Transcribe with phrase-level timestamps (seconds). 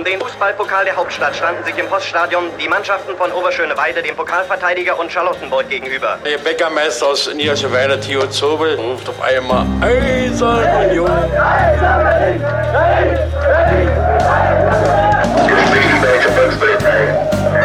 [0.00, 4.98] Um den Fußballpokal der Hauptstadt standen sich im Poststadion die Mannschaften von Oberschöneweide, dem Pokalverteidiger
[4.98, 6.18] und Charlottenburg gegenüber.
[6.24, 11.10] Der Bäckermeister aus Niederschöneweide, Theo Zobel, ruft auf einmal Eisern Union.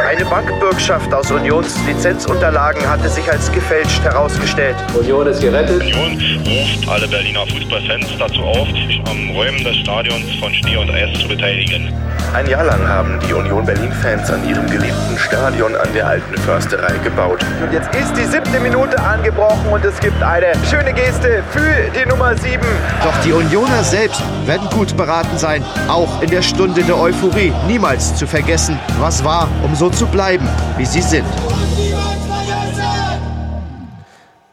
[0.07, 4.75] Eine Bankbürgschaft aus Unions Lizenzunterlagen hatte sich als gefälscht herausgestellt.
[4.97, 5.81] Union ist gerettet.
[5.81, 10.89] Union ruft alle Berliner Fußballfans dazu auf, sich am Räumen des Stadions von Schnee und
[10.89, 11.93] Eis zu beteiligen.
[12.33, 16.97] Ein Jahr lang haben die Union Berlin-Fans an ihrem geliebten Stadion an der alten Försterei
[17.03, 17.39] gebaut.
[17.63, 22.05] Und jetzt ist die siebte Minute angebrochen und es gibt eine schöne Geste für die
[22.07, 22.67] Nummer sieben.
[23.03, 28.15] Doch die Unioner selbst werden gut beraten sein, auch in der Stunde der Euphorie niemals
[28.15, 31.25] zu vergessen, was war, um so zu bleiben, wie sie sind.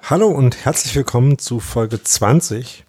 [0.03, 2.85] Hallo und herzlich willkommen zu Folge 20,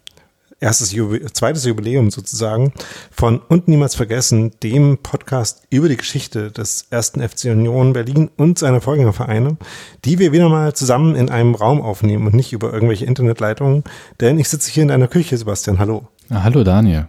[0.60, 2.74] erstes Jubi zweites Jubiläum sozusagen
[3.12, 8.58] von Und Niemals Vergessen, dem Podcast über die Geschichte des ersten FC Union Berlin und
[8.58, 9.58] seiner Vorgängervereine,
[10.06, 13.84] die wir wieder mal zusammen in einem Raum aufnehmen und nicht über irgendwelche Internetleitungen,
[14.20, 16.08] denn ich sitze hier in deiner Küche, Sebastian, hallo.
[16.32, 17.08] Ja, hallo Daniel.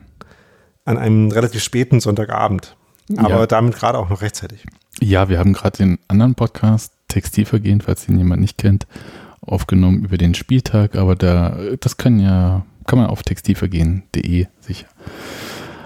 [0.84, 2.76] An einem relativ späten Sonntagabend,
[3.16, 3.46] aber Ja.
[3.46, 4.66] damit gerade auch noch rechtzeitig.
[5.00, 8.86] Ja, wir haben gerade den anderen Podcast Textilvergehen, falls ihn jemand nicht kennt,
[9.40, 14.86] aufgenommen über den Spieltag, aber da, das kann ja, kann man auf textilvergehen.de sich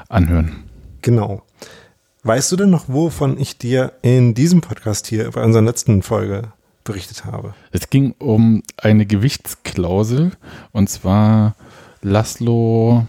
[0.08, 0.64] anhören.
[1.02, 1.42] Genau.
[2.22, 6.52] Weißt du denn noch, wovon ich dir in diesem Podcast hier bei unserer letzten Folge
[6.84, 7.54] berichtet habe?
[7.72, 10.32] Es ging um eine Gewichtsklausel
[10.72, 11.54] und zwar
[12.02, 13.06] Laszlo,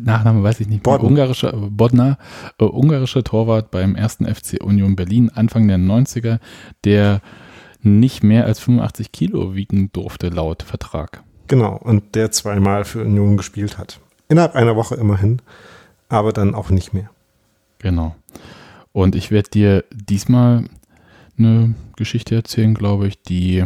[0.00, 1.06] Nachname weiß ich nicht, Bodden.
[1.06, 2.18] ungarischer, Bodnar,
[2.58, 6.38] äh, ungarischer Torwart beim ersten FC Union Berlin Anfang der 90er,
[6.84, 7.20] der
[7.82, 11.22] nicht mehr als 85 Kilo wiegen durfte laut Vertrag.
[11.46, 13.98] Genau, und der zweimal für Union gespielt hat.
[14.28, 15.42] Innerhalb einer Woche immerhin,
[16.08, 17.10] aber dann auch nicht mehr.
[17.78, 18.14] Genau.
[18.92, 20.64] Und ich werde dir diesmal
[21.38, 23.64] eine Geschichte erzählen, glaube ich, die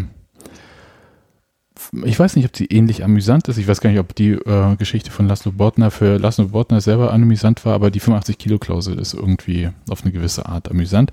[2.04, 3.58] ich weiß nicht, ob sie ähnlich amüsant ist.
[3.58, 7.12] Ich weiß gar nicht, ob die äh, Geschichte von Laszlo Bortner für Laszlo Bortner selber
[7.12, 11.10] amüsant war, aber die 85-Kilo-Klausel ist irgendwie auf eine gewisse Art amüsant.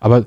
[0.00, 0.26] Aber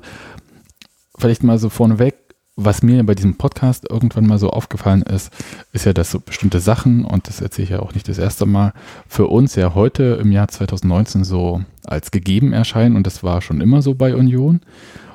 [1.18, 2.14] vielleicht mal so vorneweg,
[2.56, 5.32] was mir bei diesem Podcast irgendwann mal so aufgefallen ist,
[5.72, 8.44] ist ja, dass so bestimmte Sachen, und das erzähle ich ja auch nicht das erste
[8.44, 8.74] Mal,
[9.08, 12.96] für uns ja heute im Jahr 2019 so als gegeben erscheinen.
[12.96, 14.60] Und das war schon immer so bei Union.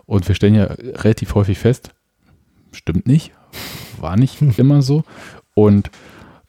[0.05, 1.91] Und wir stellen ja relativ häufig fest,
[2.71, 3.33] stimmt nicht,
[4.01, 5.03] war nicht immer so.
[5.53, 5.89] Und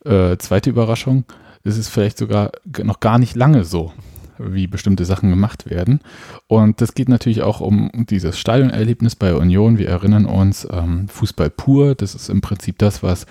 [0.04, 1.24] äh, zweite Überraschung,
[1.64, 3.92] es ist vielleicht sogar noch gar nicht lange so,
[4.38, 6.00] wie bestimmte Sachen gemacht werden.
[6.46, 9.78] Und das geht natürlich auch um dieses Stadionerlebnis bei Union.
[9.78, 13.26] Wir erinnern uns, ähm, Fußball pur, das ist im Prinzip das, was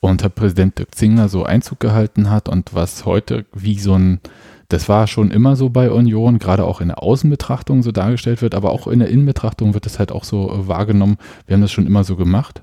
[0.00, 4.20] unter Präsident Dirk Zingler so Einzug gehalten hat und was heute wie so ein,
[4.68, 8.56] das war schon immer so bei Union, gerade auch in der Außenbetrachtung so dargestellt wird,
[8.56, 11.18] aber auch in der Innenbetrachtung wird es halt auch so äh, wahrgenommen.
[11.46, 12.62] Wir haben das schon immer so gemacht,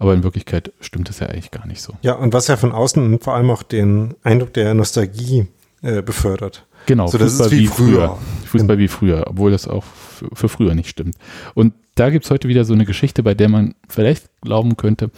[0.00, 1.92] aber in Wirklichkeit stimmt es ja eigentlich gar nicht so.
[2.02, 5.46] Ja, und was ja von außen vor allem auch den Eindruck der Nostalgie
[5.82, 6.66] äh, befördert.
[6.86, 8.16] Genau, So, das ist wie früher.
[8.46, 11.16] Fußball wie früher, obwohl das auch für, für früher nicht stimmt.
[11.54, 15.10] Und da gibt es heute wieder so eine Geschichte, bei der man vielleicht glauben könnte,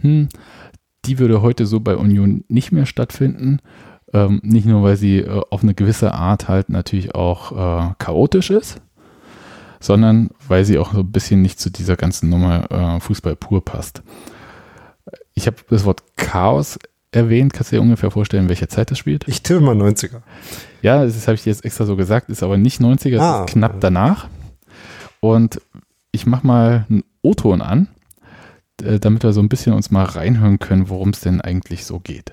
[0.00, 0.28] hm,
[1.04, 3.58] die würde heute so bei Union nicht mehr stattfinden.
[4.12, 7.50] Ähm, nicht nur, weil sie äh, auf eine gewisse Art halt natürlich auch
[7.90, 8.80] äh, chaotisch ist,
[9.84, 13.62] sondern weil sie auch so ein bisschen nicht zu dieser ganzen Nummer äh, Fußball pur
[13.62, 14.02] passt.
[15.34, 16.78] Ich habe das Wort Chaos
[17.12, 17.52] erwähnt.
[17.52, 19.28] Kannst du dir ungefähr vorstellen, in welcher Zeit das spielt?
[19.28, 20.22] Ich tippe mal 90er.
[20.80, 23.52] Ja, das habe ich dir jetzt extra so gesagt, ist aber nicht 90er, Ah, ist
[23.52, 24.28] knapp danach.
[25.20, 25.60] Und
[26.12, 27.88] ich mache mal einen O-Ton an,
[28.82, 32.00] äh, damit wir so ein bisschen uns mal reinhören können, worum es denn eigentlich so
[32.00, 32.32] geht.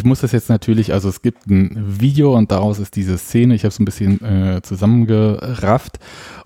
[0.00, 3.54] ich muss das jetzt natürlich, also es gibt ein Video und daraus ist diese Szene,
[3.54, 5.98] ich habe es ein bisschen äh, zusammengerafft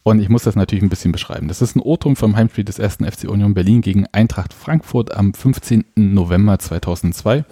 [0.02, 1.46] und ich muss das natürlich ein bisschen beschreiben.
[1.46, 5.34] Das ist ein O-Ton vom Heimspiel des ersten FC Union Berlin gegen Eintracht Frankfurt am
[5.34, 5.84] 15.
[5.94, 7.44] November 2002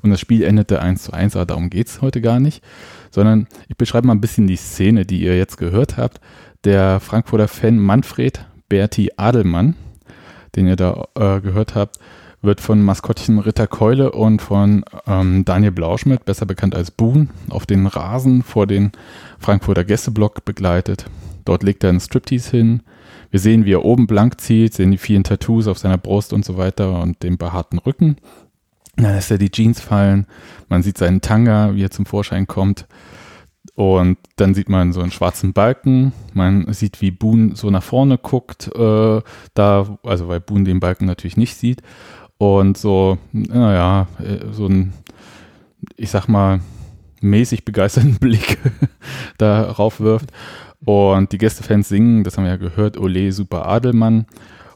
[0.00, 2.64] und das Spiel endete 1 zu 1, aber darum geht's heute gar nicht,
[3.10, 6.18] sondern ich beschreibe mal ein bisschen die Szene, die ihr jetzt gehört habt.
[6.64, 9.74] Der Frankfurter Fan Manfred Berti Adelmann,
[10.56, 11.98] den ihr da äh, gehört habt,
[12.42, 17.66] wird von Maskottchen Ritter Keule und von ähm, Daniel Blauschmidt, besser bekannt als Boon, auf
[17.66, 18.90] den Rasen vor den
[19.38, 21.06] Frankfurter Gästeblock begleitet.
[21.44, 22.82] Dort legt er einen Striptease hin.
[23.30, 26.44] Wir sehen, wie er oben blank zieht, sehen die vielen Tattoos auf seiner Brust und
[26.44, 28.16] so weiter und den behaarten Rücken.
[28.96, 30.26] Dann lässt er die Jeans fallen.
[30.68, 32.86] Man sieht seinen Tanga, wie er zum Vorschein kommt.
[33.74, 36.12] Und dann sieht man so einen schwarzen Balken.
[36.34, 39.22] Man sieht, wie Boon so nach vorne guckt, äh,
[39.54, 41.82] da, also weil Boon den Balken natürlich nicht sieht
[42.42, 44.92] und so, naja, äh, so ein,
[45.96, 46.58] ich sag mal,
[47.20, 48.58] mäßig begeisterten Blick
[49.38, 50.32] darauf wirft.
[50.84, 54.26] Und die Gästefans singen, das haben wir ja gehört, Ole Super Adelmann.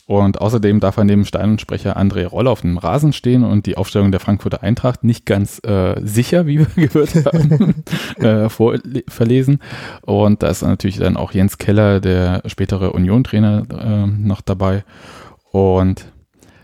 [0.07, 4.13] Und außerdem darf er neben Steinensprecher André Roller auf dem Rasen stehen und die Aufstellung
[4.13, 7.83] der Frankfurter Eintracht nicht ganz äh, sicher, wie wir gehört haben,
[8.21, 8.79] äh, vor,
[9.09, 9.59] verlesen.
[10.03, 14.85] Und da ist natürlich dann auch Jens Keller, der spätere Union-Trainer, äh, noch dabei.
[15.51, 16.07] Und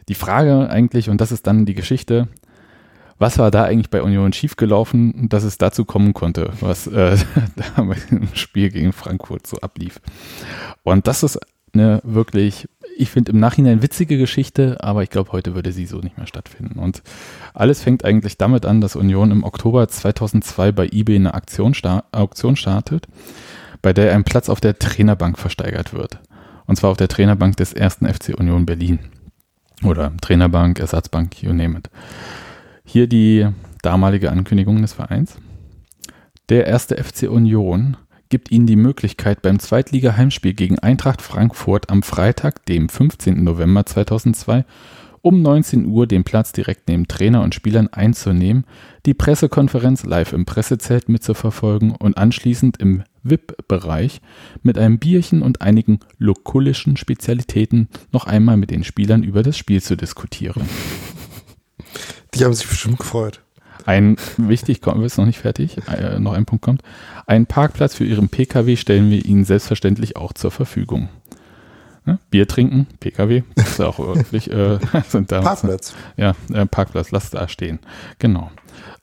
[0.08, 2.28] die Frage eigentlich, und das ist dann die Geschichte,
[3.19, 7.16] was war da eigentlich bei Union schiefgelaufen, dass es dazu kommen konnte, was äh,
[7.76, 10.00] da im Spiel gegen Frankfurt so ablief.
[10.82, 11.38] Und das ist
[11.72, 15.99] eine wirklich, ich finde im Nachhinein witzige Geschichte, aber ich glaube, heute würde sie so
[15.99, 16.78] nicht mehr stattfinden.
[16.78, 17.02] Und
[17.55, 22.05] alles fängt eigentlich damit an, dass Union im Oktober 2002 bei eBay eine Aktion sta
[22.12, 23.06] Auktion startet,
[23.81, 26.19] bei der ein Platz auf der Trainerbank versteigert wird.
[26.66, 28.98] Und zwar auf der Trainerbank des ersten FC Union Berlin.
[29.84, 31.90] Oder Trainerbank, Ersatzbank, you name it.
[32.84, 33.49] Hier die
[33.82, 35.37] damalige Ankündigung des Vereins.
[36.49, 37.96] Der erste FC Union
[38.29, 43.43] gibt ihnen die Möglichkeit, beim Zweitliga-Heimspiel gegen Eintracht Frankfurt am Freitag, dem 15.
[43.44, 44.64] November 2002,
[45.22, 48.64] um 19 Uhr den Platz direkt neben Trainer und Spielern einzunehmen,
[49.06, 54.20] die Pressekonferenz live im Pressezelt mitzuverfolgen und anschließend im VIP-Bereich
[54.62, 59.80] mit einem Bierchen und einigen lokulischen Spezialitäten noch einmal mit den Spielern über das Spiel
[59.80, 60.69] zu diskutieren.
[62.34, 63.40] Die haben sich bestimmt gefreut.
[63.84, 66.82] Ein wichtig, ist noch nicht fertig, äh, noch ein Punkt kommt.
[67.26, 71.08] Einen Parkplatz für Ihren Pkw stellen wir Ihnen selbstverständlich auch zur Verfügung.
[72.04, 72.19] Ne?
[72.31, 74.78] Bier trinken, Pkw, ist auch wirklich, äh,
[75.08, 75.40] sind da.
[75.40, 75.94] Parkplatz.
[76.16, 77.78] Ja, äh, Parkplatz, lass da stehen.
[78.19, 78.50] Genau.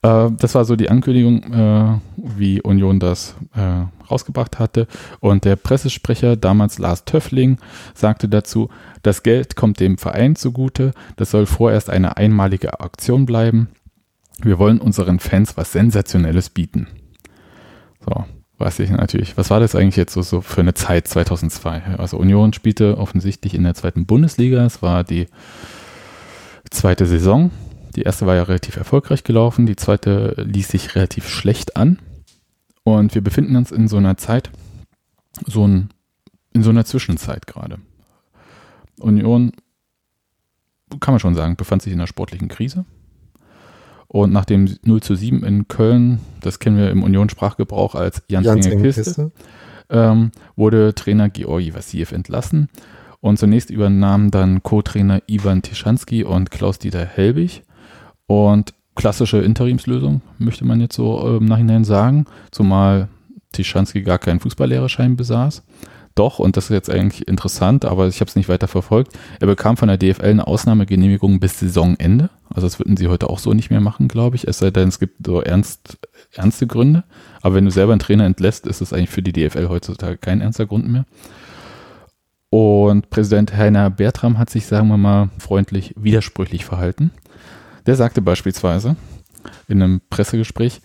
[0.02, 4.88] Äh, das war so die Ankündigung, äh, wie Union das äh, rausgebracht hatte.
[5.20, 7.58] Und der Pressesprecher, damals Lars Töffling,
[7.94, 8.70] sagte dazu,
[9.02, 13.70] das Geld kommt dem Verein zugute, das soll vorerst eine einmalige Aktion bleiben.
[14.42, 16.88] Wir wollen unseren Fans was Sensationelles bieten.
[18.06, 18.26] So,
[18.60, 19.38] weiß ich natürlich.
[19.38, 21.96] Was war das eigentlich jetzt so, so für eine Zeit 2002?
[21.98, 24.66] Also Union spielte offensichtlich in der zweiten Bundesliga.
[24.66, 25.28] Es war die
[26.70, 27.52] zweite Saison.
[27.96, 29.66] Die erste war ja relativ erfolgreich gelaufen.
[29.66, 32.00] Die zweite ließ sich relativ schlecht an.
[32.84, 34.52] Und wir befinden uns in so einer Zeit,
[35.46, 35.90] so ein,
[36.54, 37.80] in so einer Zwischenzeit gerade.
[39.00, 39.54] Union,
[41.00, 42.86] kann man schon sagen, befand sich in einer sportlichen Krise.
[44.12, 48.48] Und nach dem 0 zu 7 in Köln, das kennen wir im Union-Sprachgebrauch als Jans,
[48.48, 49.32] Jans enge Kiste, Kiste.
[49.90, 52.70] Ähm, wurde Trainer Georgi Vassiev entlassen.
[53.22, 57.62] Und zunächst übernahmen dann Co-Trainer Ivan Tischanski und Klaus-Dieter Helbig.
[58.26, 63.10] Und klassische Interimslösung, möchte man jetzt so äh, im Nachhinein sagen, zumal
[63.52, 65.64] Tischanski gar keinen Fußballlehrerschein besaß.
[66.16, 69.14] Doch, und das ist jetzt eigentlich interessant, aber ich habe es nicht weiter verfolgt.
[69.40, 72.30] Er bekam von der DFL eine Ausnahmegenehmigung bis Saisonende.
[72.50, 74.48] Also das würden sie heute auch so nicht mehr machen, glaube ich.
[74.48, 75.98] Es sei denn, es gibt so ernst,
[76.34, 77.04] ernste Gründe.
[77.42, 80.42] Aber wenn du selber einen Trainer entlässt, ist es eigentlich für die DFL heutzutage kein
[80.42, 81.06] ernster Grund mehr.
[82.50, 87.12] Und Präsident Heiner Bertram hat sich, sagen wir mal, freundlich widersprüchlich verhalten.
[87.86, 88.96] Der sagte beispielsweise
[89.68, 90.82] in einem Pressegespräch,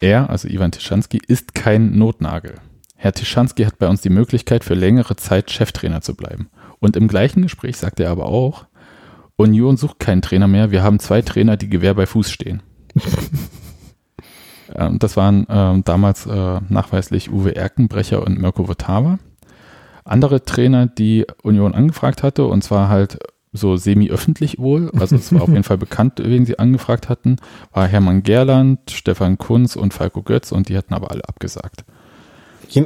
[0.00, 2.54] er, also Ivan Tischanski, ist kein Notnagel.
[2.96, 6.50] Herr Tischanski hat bei uns die Möglichkeit, für längere Zeit Cheftrainer zu bleiben.
[6.78, 8.66] Und im gleichen Gespräch sagte er aber auch,
[9.36, 12.62] Union sucht keinen Trainer mehr, wir haben zwei Trainer, die Gewehr bei Fuß stehen.
[14.74, 19.18] ähm, das waren äh, damals äh, nachweislich Uwe Erkenbrecher und Mirko Votava.
[20.04, 23.18] Andere Trainer, die Union angefragt hatte, und zwar halt
[23.52, 27.36] so semi-öffentlich wohl, also es war auf jeden Fall bekannt, wen sie angefragt hatten,
[27.72, 31.84] war Hermann Gerland, Stefan Kunz und Falco Götz und die hatten aber alle abgesagt.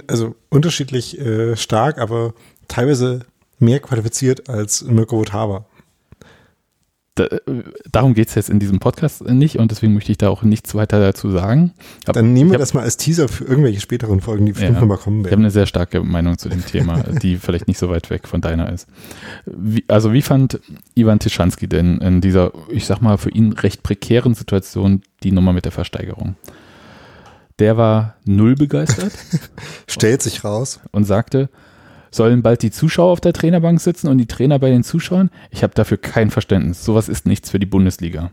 [0.08, 2.34] Also unterschiedlich äh, stark, aber
[2.66, 3.20] teilweise
[3.60, 5.66] mehr qualifiziert als Mirko Votava.
[7.16, 7.40] Da, äh,
[7.90, 10.74] darum geht es jetzt in diesem Podcast nicht und deswegen möchte ich da auch nichts
[10.74, 11.72] weiter dazu sagen.
[12.04, 14.74] Aber Dann nehmen wir hab- das mal als Teaser für irgendwelche späteren Folgen, die bestimmt
[14.74, 14.80] Ja.
[14.82, 15.40] noch mal kommen Ich habe werden.
[15.46, 18.70] eine sehr starke Meinung zu dem Thema, die vielleicht nicht so weit weg von deiner
[18.72, 18.86] ist.
[19.46, 20.60] Wie, also wie fand
[20.94, 25.52] Ivan Tischanski denn in dieser, ich sag mal, für ihn recht prekären Situation die Nummer
[25.54, 26.36] mit der Versteigerung?
[27.58, 29.12] Der war null begeistert
[29.88, 30.80] Stellt sich raus.
[30.92, 31.48] und sagte,
[32.16, 35.30] sollen bald die Zuschauer auf der Trainerbank sitzen und die Trainer bei den Zuschauern?
[35.50, 36.84] Ich habe dafür kein Verständnis.
[36.84, 38.30] Sowas ist nichts für die Bundesliga.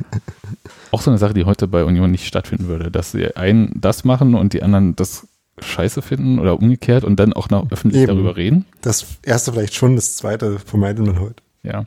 [0.92, 4.04] Auch so eine Sache, die heute bei Union nicht stattfinden würde, dass die einen das
[4.04, 5.26] machen und die anderen das
[5.60, 8.08] scheiße finden oder umgekehrt und dann auch noch öffentlich Eben.
[8.08, 8.64] darüber reden.
[8.80, 11.42] Das erste vielleicht schon, das zweite vermeidet man heute.
[11.62, 11.84] Ja.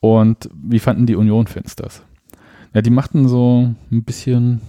[0.00, 2.02] Und wie fanden die Union-Fans das?
[2.74, 4.62] Ja, die machten so ein bisschen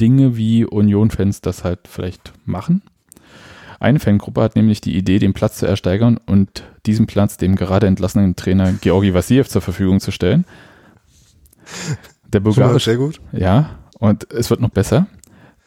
[0.00, 2.82] Dinge, wie Union-Fans das halt vielleicht machen.
[3.80, 7.86] Eine Fangruppe hat nämlich die Idee, den Platz zu ersteigern und diesen Platz dem gerade
[7.86, 10.44] entlassenen Trainer Georgi Vassiev zur Verfügung zu stellen.
[12.26, 13.20] Der bulgarische, sehr gut.
[13.32, 15.06] ja, und es wird noch besser.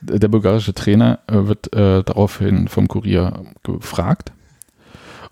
[0.02, 4.32] Der bulgarische Trainer äh, wird äh, daraufhin vom Kurier gefragt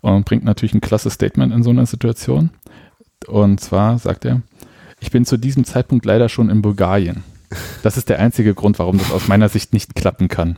[0.00, 2.50] und bringt natürlich ein klasse Statement in so einer Situation.
[3.26, 4.42] Und zwar sagt er,
[5.00, 7.24] ich bin zu diesem Zeitpunkt leider schon in Bulgarien.
[7.82, 10.56] Das ist der einzige Grund, warum das aus meiner Sicht nicht klappen kann.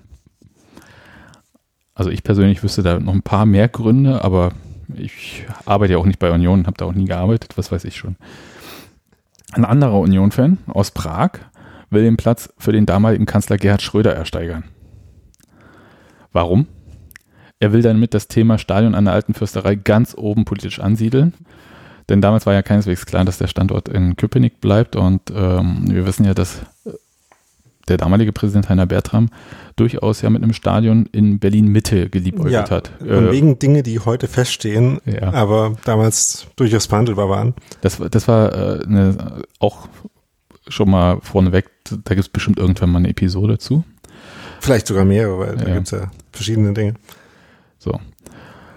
[2.02, 4.50] Also ich persönlich wüsste da noch ein paar mehr Gründe, aber
[4.92, 7.96] ich arbeite ja auch nicht bei Union, habe da auch nie gearbeitet, was weiß ich
[7.96, 8.16] schon.
[9.52, 11.30] Ein anderer Union-Fan aus Prag
[11.90, 14.64] will den Platz für den damaligen Kanzler Gerhard Schröder ersteigern.
[16.32, 16.66] Warum?
[17.60, 21.34] Er will damit das Thema Stadion an der Alten Fürsterei ganz oben politisch ansiedeln.
[22.08, 24.96] Denn damals war ja keineswegs klar, dass der Standort in Köpenick bleibt.
[24.96, 26.62] Und ähm, wir wissen ja, dass
[27.88, 29.28] der damalige Präsident Heiner Bertram
[29.76, 32.92] durchaus ja mit einem Stadion in Berlin-Mitte geliebäugelt Ja, hat.
[32.98, 35.32] von Äh, wegen Dinge, die heute feststehen, Ja.
[35.32, 37.54] aber damals durchaus verhandelbar waren.
[37.80, 39.88] Das, war- das war äh, eine, auch
[40.68, 41.70] schon mal vorneweg,
[42.04, 43.82] da gibt es bestimmt irgendwann mal eine Episode zu.
[44.60, 45.74] Vielleicht sogar mehrere, weil da Ja.
[45.74, 46.94] gibt es ja verschiedene Dinge.
[47.78, 47.98] So.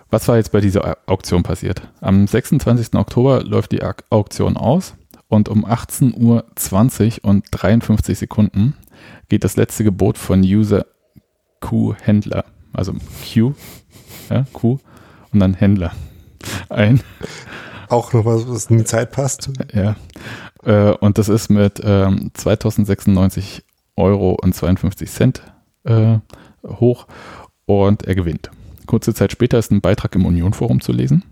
[0.09, 1.81] Was war jetzt bei dieser Au- Auktion passiert?
[2.01, 2.95] Am 26.
[2.95, 4.95] Oktober läuft die Auktion aus
[5.27, 8.75] und um 18.20 Uhr und 53 Sekunden
[9.29, 10.85] geht das letzte Gebot von User
[11.59, 13.53] Q Händler, also Q,
[14.29, 14.77] ja, Q
[15.31, 15.91] und dann Händler
[16.69, 17.01] ein.
[17.89, 19.49] Auch noch was, was in die Zeit passt.
[19.73, 19.95] Ja.
[20.63, 23.63] Äh, und das ist mit ähm, 2096
[23.95, 25.43] Euro und 52 Cent
[25.83, 26.17] äh,
[26.65, 27.07] hoch
[27.65, 28.49] und er gewinnt.
[28.85, 31.23] Kurze Zeit später ist ein Beitrag im Union-Forum zu lesen.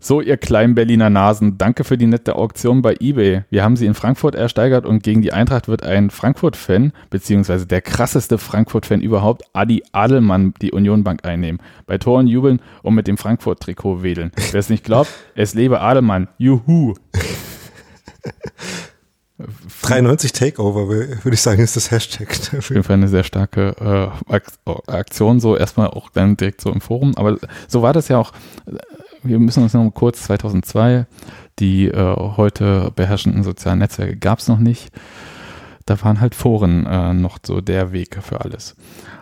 [0.00, 3.42] So, ihr kleinen Berliner Nasen, danke für die nette Auktion bei eBay.
[3.50, 7.82] Wir haben sie in Frankfurt ersteigert und gegen die Eintracht wird ein Frankfurt-Fan, beziehungsweise der
[7.82, 11.60] krasseste Frankfurt-Fan überhaupt, Adi Adelmann, die Unionbank einnehmen.
[11.86, 14.30] Bei Toren jubeln und mit dem Frankfurt-Trikot wedeln.
[14.52, 16.28] Wer es nicht glaubt, es lebe Adelmann.
[16.38, 16.94] Juhu.
[19.82, 22.28] 93 Takeover, würde ich sagen, ist das Hashtag.
[22.58, 24.52] Auf jeden Fall eine sehr starke äh, Ak-
[24.88, 27.14] Aktion, so erstmal auch dann direkt so im Forum.
[27.16, 27.38] Aber
[27.68, 28.32] so war das ja auch.
[29.22, 31.06] Wir müssen uns noch mal kurz 2002,
[31.58, 34.90] die äh, heute beherrschenden sozialen Netzwerke gab es noch nicht.
[35.86, 38.76] Da waren halt Foren äh, noch so der Weg für alles.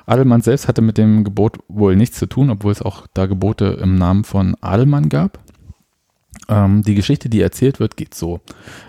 [0.04, 3.78] Adelmann selbst hatte mit dem Gebot wohl nichts zu tun, obwohl es auch da Gebote
[3.80, 5.38] im Namen von Adelmann gab.
[6.48, 8.40] Ähm, die Geschichte, die erzählt wird, geht so.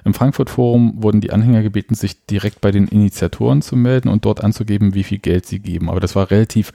[0.04, 4.44] Im Frankfurt-Forum wurden die Anhänger gebeten, sich direkt bei den Initiatoren zu melden und dort
[4.44, 5.90] anzugeben, wie viel Geld sie geben.
[5.90, 6.74] Aber das war relativ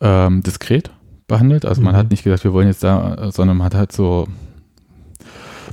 [0.00, 0.90] ähm, diskret
[1.26, 1.64] behandelt.
[1.64, 1.98] Also man Mhm.
[1.98, 4.26] hat nicht gesagt, wir wollen jetzt da, sondern man hat halt so,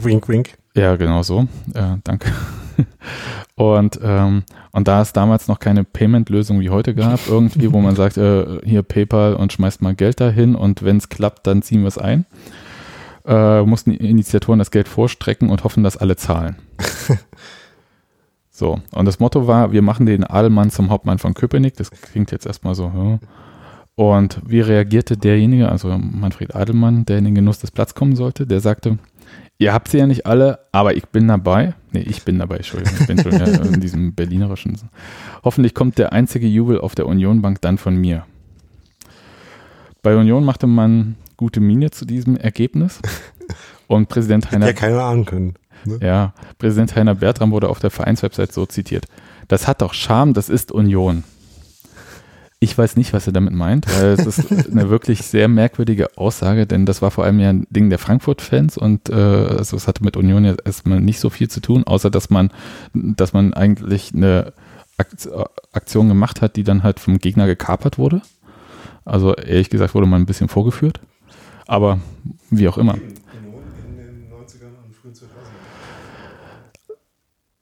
[0.02, 0.58] Wink, wink.
[0.76, 1.48] ja, genau so.
[1.74, 2.32] Äh, danke.
[3.56, 7.94] Und, ähm, und da es damals noch keine Payment-Lösung wie heute gab, irgendwie, wo man
[7.98, 11.82] sagt, äh, hier PayPal und schmeißt mal Geld dahin und wenn es klappt, dann ziehen
[11.82, 12.26] wir es ein,
[13.26, 16.56] äh, mussten die Initiatoren das Geld vorstrecken und hoffen, dass alle zahlen.
[18.50, 21.76] so, und das Motto war, wir machen den Adelmann zum Hauptmann von Köpenick.
[21.76, 23.20] Das klingt jetzt erstmal so, hm.
[24.00, 28.48] Und wie reagierte derjenige, also Manfred Adelmann, der in den Genuss des Platz kommen sollte?
[28.48, 28.98] Der sagte,
[29.58, 31.74] ihr habt sie ja nicht alle, aber ich bin dabei.
[31.92, 34.78] Nee, ich bin dabei, Entschuldigung, ich bin schon ja in diesem berlinerischen.
[35.44, 38.26] Hoffentlich kommt der einzige Jubel auf der Unionbank dann von mir.
[40.02, 43.02] Bei Union machte man gute Miene zu diesem Ergebnis.
[43.88, 45.56] Und Präsident Hätte Heiner, ja keiner ahnen können.
[45.84, 46.00] Ne?
[46.02, 49.08] ja, Präsident Heiner Bertram wurde auf der Vereinswebsite so zitiert.
[49.50, 51.26] Das hat doch Charme, das ist Union.
[52.62, 56.68] Ich weiß nicht, was er damit meint, weil es ist eine wirklich sehr merkwürdige Aussage,
[56.68, 60.04] denn das war vor allem ja ein Ding der Frankfurt-Fans und äh, also es hatte
[60.04, 62.52] mit Union ja erstmal nicht so viel zu tun, außer dass man,
[62.94, 64.54] dass man eigentlich eine
[65.72, 68.22] Aktion gemacht hat, die dann halt vom Gegner gekapert wurde.
[69.06, 71.00] Also ehrlich gesagt wurde man ein bisschen vorgeführt.
[71.66, 72.00] Aber
[72.50, 72.98] wie auch immer.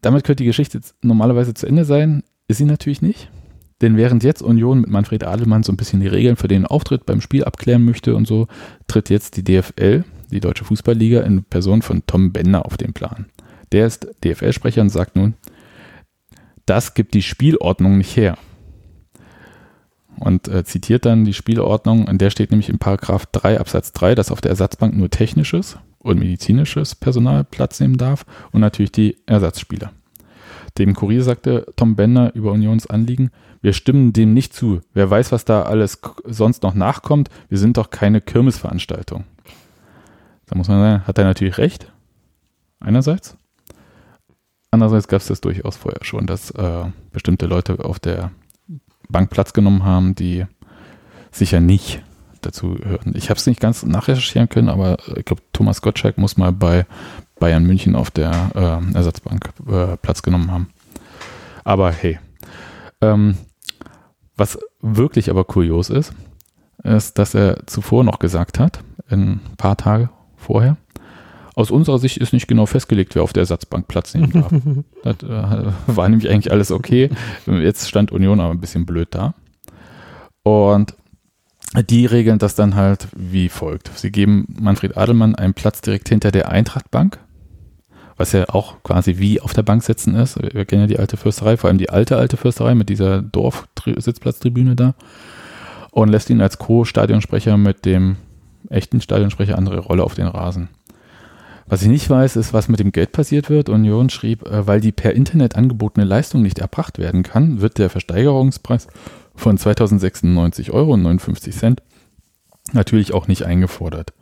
[0.02, 2.24] Damit könnte die Geschichte normalerweise zu Ende sein.
[2.48, 3.30] Ist sie natürlich nicht.
[3.82, 7.06] Denn während jetzt Union mit Manfred Adelmann so ein bisschen die Regeln für den Auftritt
[7.06, 8.48] beim Spiel abklären möchte und so,
[8.88, 13.28] tritt jetzt die DFL, die Deutsche Fußballliga, in Person von Tom Bender auf den Plan.
[13.72, 15.36] Der ist DFL-Sprecher und sagt nun,
[16.66, 18.38] das gibt die Spielordnung nicht her.
[20.20, 24.16] Und äh, zitiert dann die Spielordnung, in der steht nämlich in Paragraph 3 Absatz 3,
[24.16, 29.18] dass auf der Ersatzbank nur technisches und medizinisches Personal Platz nehmen darf und natürlich die
[29.28, 29.92] Ersatzspieler.
[30.78, 33.32] Dem Kurier sagte Tom Bender über Unions Anliegen,
[33.62, 34.82] wir stimmen dem nicht zu.
[34.94, 37.30] Wer weiß, was da alles sonst noch nachkommt.
[37.50, 39.24] Wir sind doch keine Kirmesveranstaltung.
[40.46, 41.92] Da muss man sagen, hat er natürlich recht.
[42.80, 43.36] Einerseits.
[44.70, 48.32] Andererseits gab es das durchaus vorher schon, dass äh, bestimmte Leute auf der
[49.10, 50.46] Bank Platz genommen haben, die
[51.32, 52.04] sicher nicht
[52.42, 53.14] dazu hören.
[53.16, 56.86] Ich habe es nicht ganz nachrecherchieren können, aber ich glaube, Thomas Gottschalk muss mal bei
[57.40, 60.70] Bayern München auf der äh, Ersatzbank äh, Platz genommen haben.
[61.64, 62.20] Aber hey,
[63.02, 63.38] ähm,
[64.36, 66.14] was wirklich aber kurios ist,
[66.84, 68.80] ist, dass er zuvor noch gesagt hat,
[69.10, 70.78] ein paar Tage vorher,
[71.56, 74.52] aus unserer Sicht ist nicht genau festgelegt, wer auf der Ersatzbank Platz nehmen darf.
[75.04, 77.10] das äh, war nämlich eigentlich alles okay.
[77.48, 79.34] Jetzt stand Union aber ein bisschen blöd da.
[80.44, 80.96] Und
[81.74, 83.92] die regeln das dann halt wie folgt.
[83.96, 87.20] Sie geben Manfred Adelmann einen Platz direkt hinter der Eintrachtbank,
[88.16, 90.42] was ja auch quasi wie auf der Bank sitzen ist.
[90.42, 94.76] Wir kennen ja die alte Fürsterei, vor allem die alte, alte Fürsterei mit dieser Dorf-Sitzplatztribüne
[94.76, 94.96] da
[95.92, 98.18] und lässt ihn als Co-Stadionsprecher mit dem
[98.70, 100.70] echten Stadionsprecher andere Rolle auf den Rasen.
[101.70, 103.68] Was ich nicht weiß, ist, was mit dem Geld passiert wird.
[103.68, 107.90] Union schrieb, äh, weil die per Internet angebotene Leistung nicht erbracht werden kann, wird der
[107.90, 108.88] Versteigerungspreis
[109.36, 111.84] von 2096 Euro und 59 Cent
[112.72, 114.14] natürlich auch nicht eingefordert.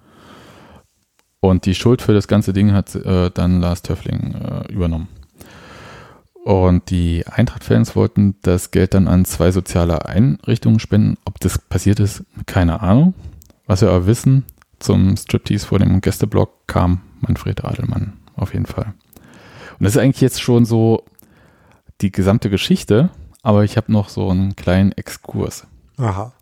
[1.39, 5.07] Und die Schuld für das ganze Ding hat äh, dann Lars Töffling äh, übernommen.
[6.43, 11.17] Und die Eintracht-Fans wollten das Geld dann an zwei soziale Einrichtungen spenden.
[11.25, 13.13] Ob das passiert ist, keine Ahnung.
[13.67, 14.45] Was wir aber wissen,
[14.79, 18.93] zum Striptease vor dem Gästeblock kam Manfred Adelmann auf jeden Fall.
[19.77, 21.03] Und das ist eigentlich jetzt schon so
[22.01, 23.09] die gesamte Geschichte,
[23.41, 25.67] aber ich habe noch so einen kleinen Exkurs.
[25.97, 26.33] Aha.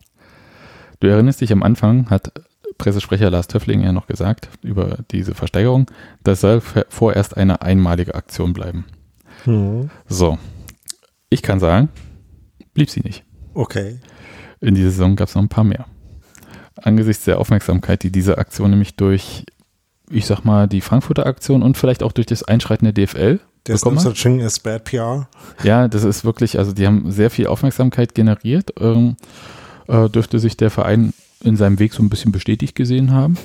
[1.00, 2.32] Du erinnerst dich, am Anfang hat
[2.78, 5.86] Pressesprecher Lars Töffling ja noch gesagt über diese Versteigerung,
[6.22, 8.84] das soll vorerst eine einmalige Aktion bleiben.
[9.44, 9.90] Hm.
[10.08, 10.38] So,
[11.30, 11.88] ich kann sagen,
[12.72, 13.24] blieb sie nicht.
[13.54, 14.00] Okay.
[14.60, 15.86] In dieser Saison gab es noch ein paar mehr.
[16.76, 19.44] Angesichts der Aufmerksamkeit, die diese Aktion nämlich durch
[20.14, 23.40] ich sag mal, die Frankfurter Aktion und vielleicht auch durch das Einschreiten der DFL.
[23.64, 25.28] There's no such thing as bad PR.
[25.62, 28.74] Ja, das ist wirklich, also die haben sehr viel Aufmerksamkeit generiert.
[28.78, 29.16] Ähm,
[29.88, 33.36] äh, dürfte sich der Verein in seinem Weg so ein bisschen bestätigt gesehen haben.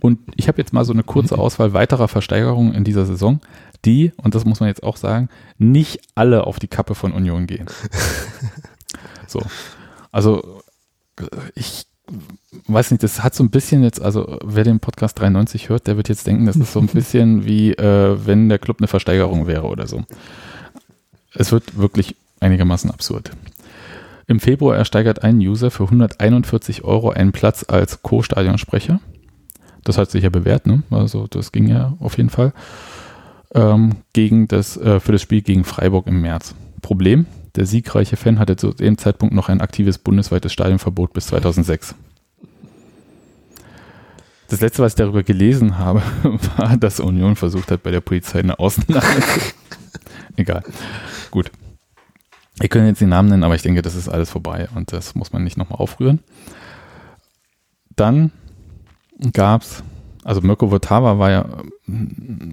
[0.00, 3.40] Und ich habe jetzt mal so eine kurze Auswahl weiterer Versteigerungen in dieser Saison,
[3.84, 7.46] die, und das muss man jetzt auch sagen, nicht alle auf die Kappe von Union
[7.46, 7.66] gehen.
[9.26, 9.40] So.
[10.10, 10.60] Also
[11.54, 11.86] ich
[12.66, 15.96] weiß nicht, das hat so ein bisschen jetzt, also wer den Podcast 93 hört, der
[15.96, 19.46] wird jetzt denken, das ist so ein bisschen wie äh, wenn der Club eine Versteigerung
[19.46, 20.04] wäre oder so.
[21.34, 23.30] Es wird wirklich einigermaßen absurd.
[24.26, 29.00] Im Februar ersteigert ein User für 141 Euro einen Platz als Co-Stadionsprecher.
[29.84, 30.82] Das hat sich ja bewährt, ne?
[30.90, 32.52] Also das ging ja auf jeden Fall.
[33.52, 36.54] Ähm, gegen das, äh, für das Spiel gegen Freiburg im März.
[36.80, 41.94] Problem, der siegreiche Fan hatte zu dem Zeitpunkt noch ein aktives bundesweites Stadionverbot bis 2006.
[44.48, 46.02] Das letzte, was ich darüber gelesen habe,
[46.56, 49.02] war, dass Union versucht hat, bei der Polizei eine Ausnahme.
[50.36, 50.62] Egal.
[51.30, 51.50] Gut.
[52.58, 55.14] Wir können jetzt den Namen nennen, aber ich denke, das ist alles vorbei und das
[55.14, 56.18] muss man nicht nochmal aufrühren.
[57.96, 58.32] Dann
[59.32, 59.82] gab es,
[60.24, 61.46] also Mirko Votava war ja,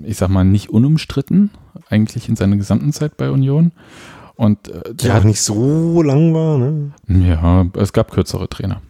[0.03, 1.49] ich sag mal, nicht unumstritten,
[1.89, 3.71] eigentlich in seiner gesamten Zeit bei Union.
[4.37, 6.91] Und äh, der hat nicht so lang war, ne?
[7.07, 8.81] Ja, es gab kürzere Trainer.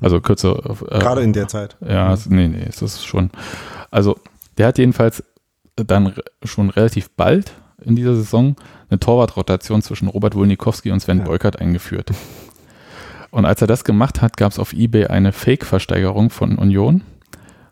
[0.00, 0.76] Also kürzere.
[0.90, 1.76] Äh, Gerade in der Zeit.
[1.80, 3.30] Ja, es, nee, nee, es ist schon.
[3.90, 4.16] Also
[4.58, 5.24] der hat jedenfalls
[5.74, 7.52] dann schon relativ bald
[7.84, 8.54] in dieser Saison
[8.90, 11.24] eine Torwartrotation zwischen Robert Wolnikowski und Sven ja.
[11.24, 12.12] Beukert eingeführt.
[13.32, 17.02] Und als er das gemacht hat, gab es auf eBay eine Fake-Versteigerung von Union.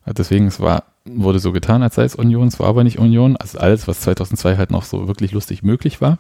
[0.05, 3.37] Deswegen es war, wurde so getan, als sei es Union, es war aber nicht Union.
[3.37, 6.19] Also alles, was 2002 halt noch so wirklich lustig möglich war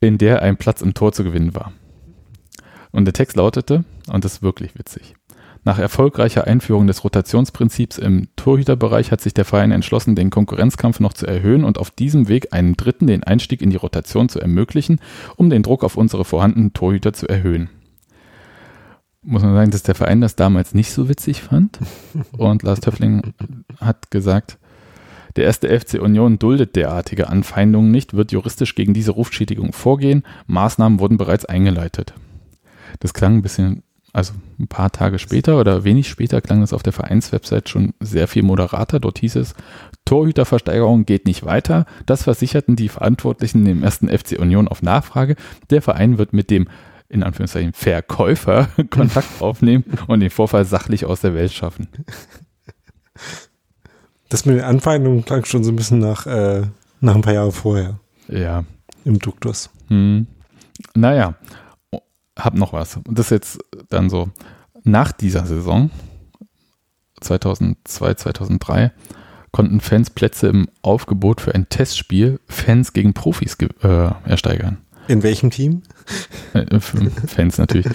[0.00, 1.72] in der ein Platz im Tor zu gewinnen war.
[2.90, 5.14] Und der Text lautete, und das ist wirklich witzig.
[5.64, 11.12] Nach erfolgreicher Einführung des Rotationsprinzips im Torhüterbereich hat sich der Verein entschlossen, den Konkurrenzkampf noch
[11.12, 15.00] zu erhöhen und auf diesem Weg einem Dritten den Einstieg in die Rotation zu ermöglichen,
[15.36, 17.68] um den Druck auf unsere vorhandenen Torhüter zu erhöhen.
[19.20, 21.80] Muss man sagen, dass der Verein das damals nicht so witzig fand.
[22.32, 23.34] Und Lars Töffling
[23.78, 24.58] hat gesagt,
[25.38, 30.24] der erste FC Union duldet derartige Anfeindungen nicht, wird juristisch gegen diese Rufschädigung vorgehen.
[30.48, 32.12] Maßnahmen wurden bereits eingeleitet.
[32.98, 36.82] Das klang ein bisschen, also ein paar Tage später oder wenig später klang das auf
[36.82, 38.98] der Vereinswebsite schon sehr viel moderater.
[38.98, 39.54] Dort hieß es,
[40.06, 41.86] Torhüterversteigerung geht nicht weiter.
[42.04, 45.36] Das versicherten die Verantwortlichen dem ersten FC Union auf Nachfrage.
[45.70, 46.66] Der Verein wird mit dem
[47.08, 51.86] in Anführungszeichen Verkäufer Kontakt aufnehmen und den Vorfall sachlich aus der Welt schaffen.
[54.28, 56.62] Das mit den Anfeindungen klang schon so ein bisschen nach, äh,
[57.00, 57.98] nach ein paar Jahre vorher.
[58.28, 58.64] Ja.
[59.04, 59.70] Im Duktus.
[59.88, 60.26] Hm.
[60.94, 61.34] Naja,
[62.36, 62.96] hab noch was.
[62.96, 64.28] Und das ist jetzt dann so,
[64.84, 65.90] nach dieser Saison,
[67.20, 68.92] 2002, 2003,
[69.50, 74.78] konnten Fans Plätze im Aufgebot für ein Testspiel Fans gegen Profis äh, ersteigern.
[75.08, 75.82] In welchem Team?
[77.26, 77.86] Fans natürlich.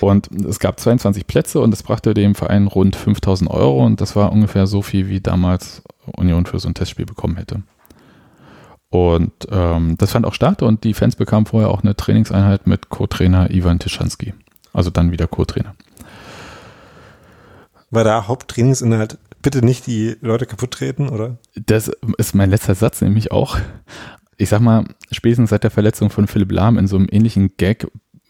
[0.00, 4.16] Und es gab 22 Plätze und das brachte dem Verein rund 5000 Euro und das
[4.16, 5.82] war ungefähr so viel, wie damals
[6.16, 7.62] Union für so ein Testspiel bekommen hätte.
[8.90, 12.90] Und ähm, das fand auch statt und die Fans bekamen vorher auch eine Trainingseinheit mit
[12.90, 14.34] Co-Trainer Ivan Tischanski.
[14.74, 15.74] Also dann wieder Co-Trainer.
[17.90, 21.36] War da Haupttrainingsinhalt bitte nicht die Leute kaputt treten, oder?
[21.54, 23.58] Das ist mein letzter Satz nämlich auch
[24.36, 27.86] ich sag mal, spätestens seit der Verletzung von Philipp Lahm in so einem ähnlichen Gag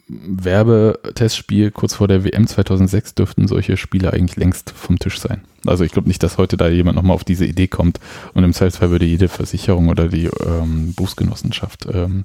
[0.09, 5.43] Werbetestspiel kurz vor der WM 2006 dürften solche Spiele eigentlich längst vom Tisch sein.
[5.65, 8.01] Also ich glaube nicht, dass heute da jemand nochmal auf diese Idee kommt
[8.35, 12.25] und im Zweifelsfall würde jede Versicherung oder die ähm, Berufsgenossenschaft ähm,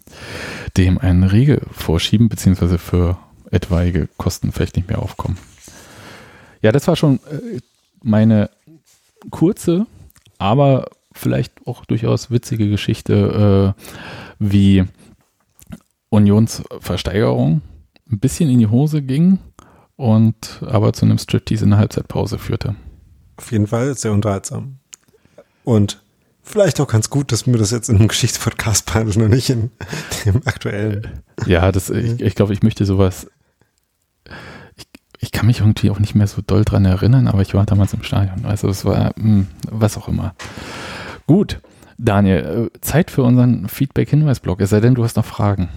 [0.76, 3.18] dem einen Riegel vorschieben, beziehungsweise für
[3.52, 5.38] etwaige Kosten vielleicht nicht mehr aufkommen.
[6.62, 7.60] Ja, das war schon äh,
[8.02, 8.50] meine
[9.30, 9.86] kurze,
[10.40, 13.82] aber vielleicht auch durchaus witzige Geschichte, äh,
[14.40, 14.86] wie
[16.10, 17.62] Unionsversteigerung
[18.10, 19.40] ein bisschen in die Hose ging
[19.96, 22.76] und aber zu einem Striptease in der Halbzeitpause führte.
[23.38, 24.80] Auf jeden Fall sehr unterhaltsam.
[25.64, 26.02] Und
[26.44, 29.72] vielleicht auch ganz gut, dass mir das jetzt in einem Geschichtspodcast behandelt und nicht in
[30.26, 31.22] dem aktuellen.
[31.46, 33.28] Ja, das, ich, ich glaube, ich möchte sowas.
[34.76, 34.86] Ich,
[35.20, 37.94] ich kann mich irgendwie auch nicht mehr so doll dran erinnern, aber ich war damals
[37.94, 38.46] im Stadion.
[38.46, 40.34] Also es war, mh, hm, was auch immer.
[41.28, 41.60] Gut,
[41.98, 45.70] Daniel, äh, Zeit für unseren Feedback-Hinweis-Blog, es sei denn, du hast noch Fragen.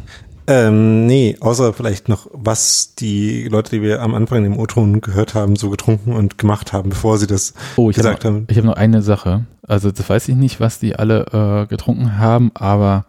[0.46, 5.34] Ähm, nee, außer vielleicht noch, was die Leute, die wir am Anfang im O-Ton gehört
[5.34, 8.46] haben, so getrunken und gemacht haben, bevor sie das oh, gesagt hab noch, haben.
[8.48, 9.44] Ich habe noch eine Sache.
[9.62, 13.06] Also das weiß ich nicht, was die alle äh, getrunken haben, aber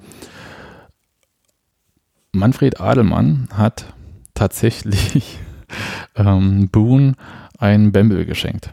[2.32, 3.86] Manfred Adelmann hat
[4.34, 5.40] tatsächlich
[6.16, 7.14] ähm, Boone
[7.60, 8.72] ein Bamble geschenkt.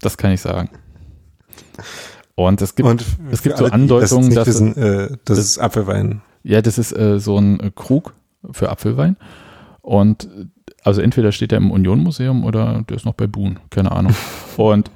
[0.00, 0.70] Das kann ich sagen.
[2.34, 5.58] Und es gibt, und es gibt so Andeutungen, das dass wissen, äh, das, das ist
[5.58, 6.22] Apfelwein.
[6.42, 8.14] Ja, das ist äh, so ein äh, Krug
[8.50, 9.16] für Apfelwein.
[9.82, 10.28] Und
[10.82, 14.14] also entweder steht er im Union-Museum oder der ist noch bei Boon, keine Ahnung.
[14.56, 14.90] Und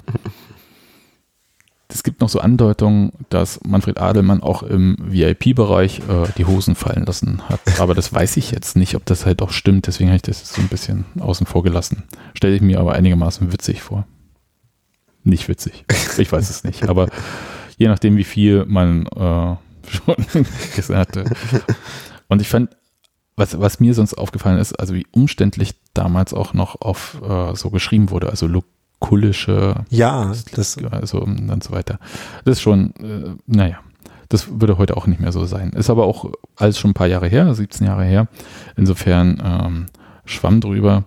[1.88, 7.06] es gibt noch so Andeutungen, dass Manfred Adelmann auch im VIP-Bereich äh, die Hosen fallen
[7.06, 7.60] lassen hat.
[7.78, 9.86] Aber das weiß ich jetzt nicht, ob das halt auch stimmt.
[9.86, 12.04] Deswegen habe ich das so ein bisschen außen vor gelassen.
[12.34, 14.06] Stelle ich mir aber einigermaßen witzig vor
[15.26, 15.84] nicht witzig.
[16.18, 16.88] Ich weiß es nicht.
[16.88, 17.08] Aber
[17.76, 19.56] je nachdem, wie viel man äh,
[19.90, 20.16] schon
[20.70, 21.24] gegessen hatte.
[22.28, 22.70] Und ich fand,
[23.36, 27.70] was, was mir sonst aufgefallen ist, also wie umständlich damals auch noch auf äh, so
[27.70, 31.98] geschrieben wurde, also lukullische ja, das also und so weiter.
[32.44, 33.80] Das ist schon, äh, naja,
[34.28, 35.70] das würde heute auch nicht mehr so sein.
[35.70, 38.28] Ist aber auch alles schon ein paar Jahre her, 17 Jahre her.
[38.76, 39.86] Insofern ähm,
[40.24, 41.04] schwamm drüber.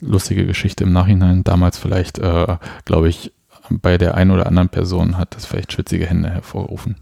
[0.00, 1.44] Lustige Geschichte im Nachhinein.
[1.44, 3.32] Damals vielleicht, äh, glaube ich,
[3.70, 6.96] bei der einen oder anderen Person hat das vielleicht schwitzige Hände hervorgerufen.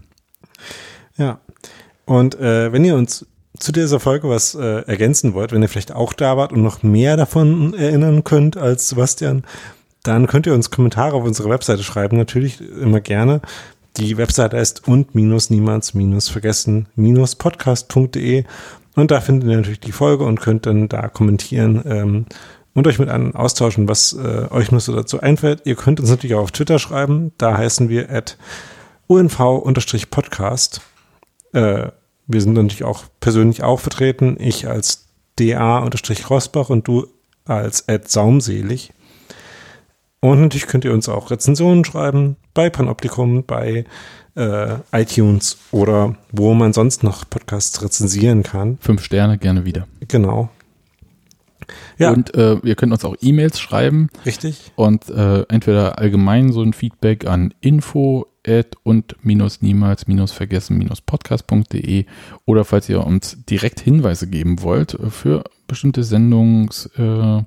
[1.17, 1.39] Ja.
[2.05, 3.25] Und äh, wenn ihr uns
[3.57, 6.83] zu dieser Folge was äh, ergänzen wollt, wenn ihr vielleicht auch da wart und noch
[6.83, 9.43] mehr davon erinnern könnt als Sebastian,
[10.03, 13.41] dann könnt ihr uns Kommentare auf unsere Webseite schreiben, natürlich immer gerne.
[13.97, 18.43] Die Webseite ist und minus niemals minus vergessen minus podcast.de
[18.95, 21.81] und da findet ihr natürlich die Folge und könnt dann da kommentieren.
[21.85, 22.25] Ähm,
[22.75, 25.61] und euch mit einem austauschen, was äh, euch nur so dazu einfällt.
[25.65, 27.31] Ihr könnt uns natürlich auch auf Twitter schreiben.
[27.39, 28.37] Da heißen wir at
[29.07, 30.81] unv-podcast.
[31.53, 31.87] Äh,
[32.27, 34.35] wir sind natürlich auch persönlich auch vertreten.
[34.39, 35.07] Ich als
[35.37, 37.07] da-rosbach und du
[37.45, 38.91] als at saumselig.
[40.19, 43.85] Und natürlich könnt ihr uns auch Rezensionen schreiben bei Panoptikum, bei
[44.35, 48.77] äh, iTunes oder wo man sonst noch Podcasts rezensieren kann.
[48.81, 49.87] Fünf Sterne gerne wieder.
[50.07, 50.49] Genau.
[51.97, 52.11] Ja.
[52.11, 54.71] Und äh, ihr könnt uns auch E-Mails schreiben Richtig?
[54.75, 58.27] und äh, entweder allgemein so ein Feedback an info
[58.83, 62.05] und minus niemals minus vergessen minus podcast.de
[62.45, 67.45] oder falls ihr uns direkt Hinweise geben wollt äh, für bestimmte Sendungsvorschläge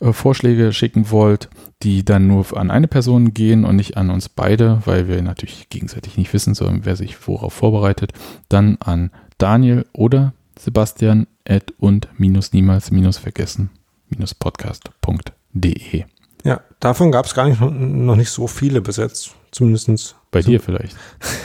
[0.00, 1.48] äh, äh, Vorschläge schicken wollt,
[1.82, 5.68] die dann nur an eine Person gehen und nicht an uns beide, weil wir natürlich
[5.68, 8.12] gegenseitig nicht wissen sollen, wer sich worauf vorbereitet,
[8.48, 13.70] dann an Daniel oder Sebastian at und minus niemals minus vergessen
[14.08, 16.04] minus podcast.de.
[16.44, 19.34] Ja, davon gab es gar nicht, noch nicht so viele bis jetzt.
[19.52, 20.16] Zumindest.
[20.30, 20.96] Bei dir vielleicht.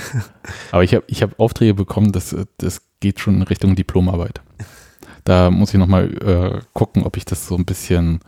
[0.71, 4.41] Aber ich habe ich hab Aufträge bekommen, das, das geht schon in Richtung Diplomarbeit.
[5.25, 8.21] Da muss ich nochmal äh, gucken, ob ich das so ein bisschen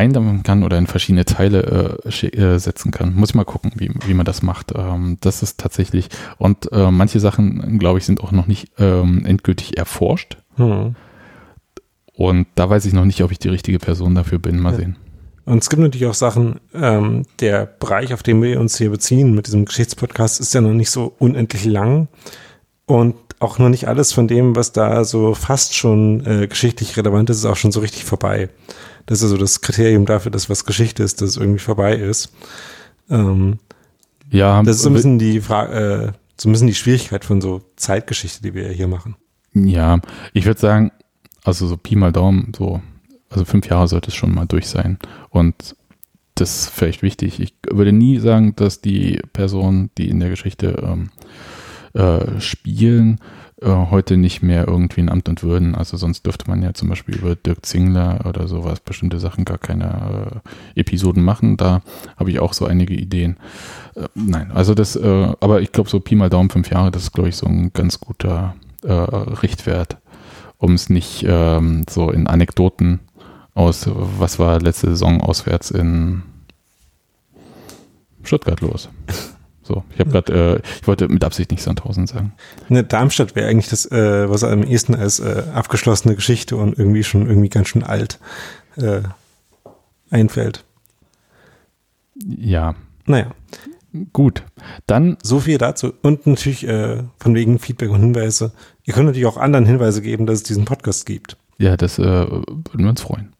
[0.00, 3.14] eindämmen kann oder in verschiedene Teile äh, äh, setzen kann.
[3.14, 4.72] Muss ich mal gucken, wie, wie man das macht.
[4.74, 6.08] Ähm, das ist tatsächlich,
[6.38, 10.38] und äh, manche Sachen, glaube ich, sind auch noch nicht ähm, endgültig erforscht.
[10.56, 10.94] Hm.
[12.14, 14.58] Und da weiß ich noch nicht, ob ich die richtige Person dafür bin.
[14.58, 14.78] Mal Ja.
[14.78, 14.96] sehen.
[15.46, 19.34] Und es gibt natürlich auch Sachen, ähm, der Bereich, auf den wir uns hier beziehen
[19.34, 22.08] mit diesem Geschichtspodcast, ist ja noch nicht so unendlich lang.
[22.86, 27.30] Und auch noch nicht alles von dem, was da so fast schon äh, geschichtlich relevant
[27.30, 28.50] ist, ist auch schon so richtig vorbei.
[29.06, 32.32] Das ist also das Kriterium dafür, dass was Geschichte ist, dass es irgendwie vorbei ist.
[33.08, 33.58] Ähm,
[34.30, 37.40] Ja, das ist so ein bisschen die Frage, äh, so ein bisschen die Schwierigkeit von
[37.40, 39.16] so Zeitgeschichte, die wir hier machen.
[39.52, 40.00] Ja,
[40.32, 40.92] ich würde sagen,
[41.44, 42.80] also so Pi mal Daumen, so,
[43.28, 44.98] also fünf Jahre sollte es schon mal durch sein.
[45.30, 45.76] Und
[46.36, 47.40] das ist vielleicht wichtig.
[47.40, 51.10] Ich würde nie sagen, dass die Personen, die in der Geschichte ähm,
[51.92, 53.18] äh, spielen,
[53.60, 55.74] äh, heute nicht mehr irgendwie in Amt und Würden.
[55.74, 59.58] Also sonst dürfte man ja zum Beispiel über Dirk Zingler oder sowas bestimmte Sachen gar
[59.58, 60.42] keine
[60.76, 61.56] äh, Episoden machen.
[61.56, 61.82] Da
[62.16, 63.38] habe ich auch so einige Ideen.
[63.96, 67.12] Äh, nein, also das, aber ich glaube so Pi mal Daumen fünf Jahre, das ist
[67.12, 69.98] glaube ich so ein ganz guter Richtwert,
[70.56, 73.00] um es nicht ähm, so in Anekdoten
[73.52, 76.22] aus, was war letzte Saison auswärts in
[78.22, 78.88] Stuttgart los.
[79.70, 82.32] So, ich habe gerade, äh, ich wollte mit Absicht nicht Sandhausen sagen.
[82.68, 87.04] Ne, Darmstadt wäre eigentlich das, äh, was am ehesten als äh, abgeschlossene Geschichte und irgendwie
[87.04, 88.18] schon irgendwie ganz schön alt
[88.76, 89.02] äh,
[90.10, 90.64] einfällt.
[92.16, 92.74] Ja,
[93.06, 93.30] Naja,
[94.12, 94.42] gut.
[94.88, 95.92] Dann, so viel dazu.
[96.02, 98.50] Und natürlich äh, von wegen Feedback und Hinweise.
[98.82, 101.36] Ihr könnt natürlich auch anderen Hinweise geben, dass es diesen Podcast gibt.
[101.58, 103.34] ja, das äh, würden wir uns freuen.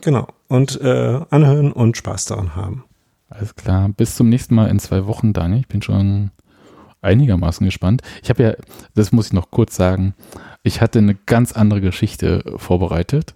[0.00, 0.26] Genau.
[0.48, 2.84] Und äh, anhören und Spaß daran haben.
[3.30, 3.88] Alles klar.
[3.88, 5.60] Bis zum nächsten Mal in zwei Wochen, Daniel.
[5.60, 6.30] Ich bin schon
[7.00, 8.02] einigermaßen gespannt.
[8.22, 8.54] Ich habe ja,
[8.94, 10.14] das muss ich noch kurz sagen,
[10.62, 13.34] ich hatte eine ganz andere Geschichte vorbereitet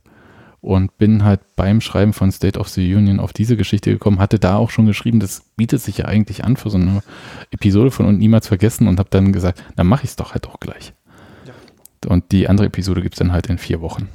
[0.60, 4.38] und bin halt beim Schreiben von State of the Union auf diese Geschichte gekommen, hatte
[4.38, 7.02] da auch schon geschrieben, das bietet sich ja eigentlich an für so eine
[7.50, 10.46] Episode von und niemals vergessen und habe dann gesagt, dann mache ich es doch halt
[10.48, 10.92] auch gleich.
[12.06, 14.08] Und die andere Episode gibt es dann halt in vier Wochen.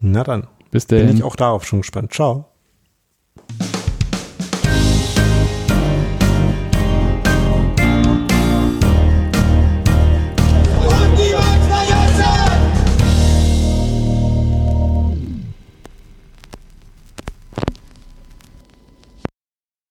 [0.00, 0.48] Na dann.
[0.70, 1.16] Bis Bin dann.
[1.16, 2.12] ich auch darauf schon gespannt.
[2.12, 2.46] Ciao.